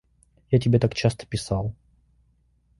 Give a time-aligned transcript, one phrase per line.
[0.49, 1.75] Я тебе так часто писал.